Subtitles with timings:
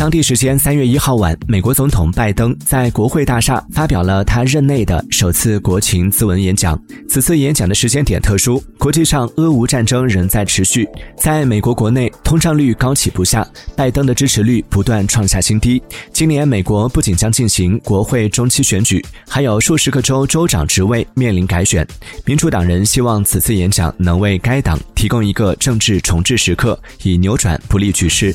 [0.00, 6.82] 当地时间三月一号晚，美国总统拜登在国会大厦发表了他任内的首次国情咨文演讲。
[7.06, 15.82] 此次演讲的时间点特殊，国际上俄乌战争仍在持续，在美国国内通胀率高起不下，拜登的支持率不断创下新低。
[16.14, 21.86] 今年美国不仅将进行国会中期选举，还有数十个州州长职位面临改选。
[22.24, 28.34] 民主党人希望此次演讲能为该党提供一个政治重置时刻，以扭转不利局势。